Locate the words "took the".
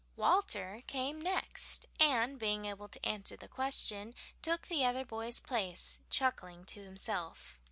4.41-4.83